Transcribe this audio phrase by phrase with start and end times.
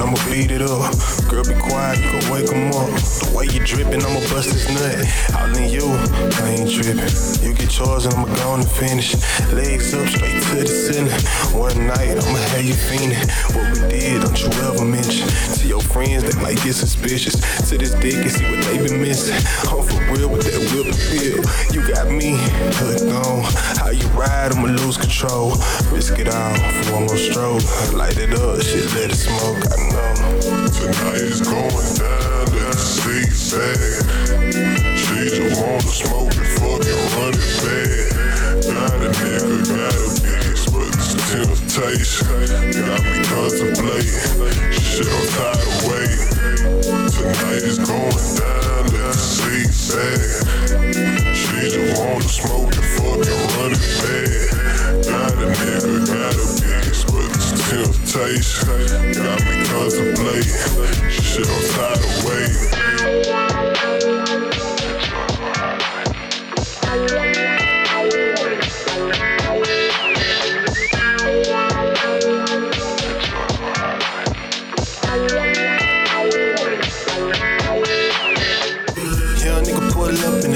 [0.00, 1.17] and I'ma beat it up
[3.68, 4.96] dripping, I'ma bust this nut.
[5.36, 5.84] All in you,
[6.40, 7.04] I ain't tripping.
[7.44, 9.14] You get yours and I'ma go on and finish.
[9.52, 11.12] Legs up straight to the ceiling.
[11.52, 13.20] One night, I'ma have you fiending.
[13.52, 15.28] What we did, don't you ever mention.
[15.28, 17.36] To your friends, they might get suspicious.
[17.68, 19.36] To this dick and see what they been missing.
[19.68, 21.44] I'm for real with that whip appeal.
[21.70, 22.40] You got me
[22.80, 23.44] hooked on.
[23.76, 25.52] How you ride, I'ma lose control.
[25.92, 27.62] Risk it all for one more stroke.
[27.92, 29.60] Light it up, shit, let it smoke.
[29.70, 30.08] I know.
[30.72, 33.78] Tonight is going down, let the seat back.
[34.98, 38.28] She just wanna smoke and fucking run it bad.
[38.62, 42.28] Got a nigga, got a bitch, but it's temptation.
[42.78, 44.20] Got me contemplating.
[44.78, 46.30] Shit, I'm tired of waiting.
[47.10, 50.20] Tonight is going down, let the seat back.
[51.34, 54.27] She just wanna smoke and fucking run it bad.
[58.08, 58.68] Temptation.
[59.12, 61.10] Got me contemplating.
[61.10, 63.77] Shit, I'm tired of waiting.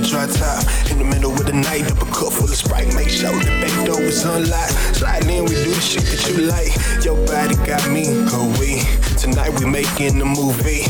[0.00, 0.64] The dry top.
[0.90, 2.94] In the middle of the night, up a cup full of Sprite.
[2.94, 4.96] Make sure the back door is unlocked.
[4.96, 6.72] Slide in, we do the shit that you like.
[7.04, 8.82] Your body got me, oh we.
[9.16, 10.84] Tonight we making a movie.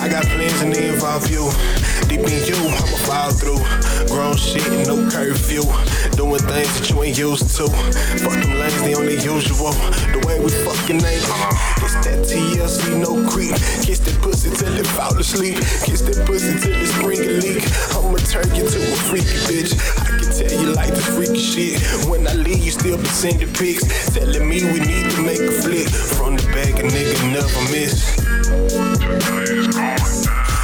[0.00, 1.50] I got plans and they involve you.
[2.08, 3.62] Deep in you, I'ma fall through.
[4.08, 5.64] Grown shit, no curfew.
[6.16, 7.68] Doing things that you ain't used to.
[8.20, 9.72] Fuck them lanes, they on the usual.
[10.12, 11.24] The way we fucking ain't.
[11.80, 13.54] It's that TLC, no creep.
[13.86, 15.56] Kiss that pussy till it fall asleep.
[15.86, 17.69] Kiss that pussy till it spring a leak.
[22.80, 23.84] Still be sending pics.
[24.14, 25.88] Telling me we need to make a flick.
[26.16, 28.16] From the bag, a nigga never miss.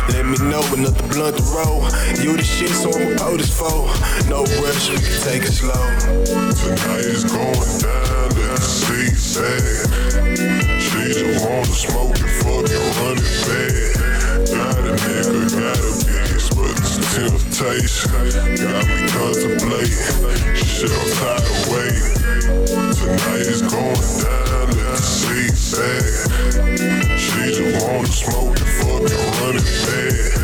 [0.09, 1.85] Let me know another blunt to roll.
[2.25, 3.85] You the shit, so I'ma pour this for.
[4.31, 5.85] No rush, we can take it slow.
[6.57, 7.53] Tonight is going
[7.85, 9.17] down, let the seat
[17.19, 18.11] it's temptation.
[18.13, 20.55] Got me contemplating.
[20.55, 21.57] Shit, I'm tired of.
[22.97, 26.05] Tonight is going down, let the seat back.
[27.19, 30.37] She just wanna smoke and fucking run it bad.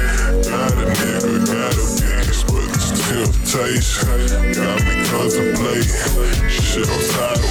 [0.45, 4.09] Got a nigga, got a bitch, but it's temptation.
[4.55, 6.49] Got me contemplating.
[6.49, 7.43] Shit, I'm tired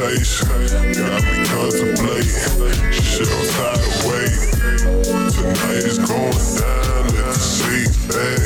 [0.00, 0.48] temptation.
[0.48, 2.92] Got me contemplating.
[2.92, 3.44] Shit, of
[4.08, 4.50] waiting.
[5.30, 8.40] Tonight is going down, let the seat back.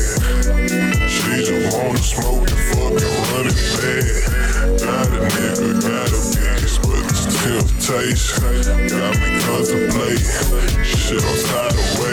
[1.08, 3.58] She just wanna smoke and fucking run it.
[4.80, 8.42] Got a nigga, got a bitch, but it's temptation.
[8.88, 10.84] Got me contemplating.
[10.84, 12.03] Shit, I'm tired